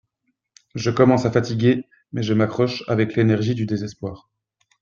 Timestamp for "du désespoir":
3.53-4.31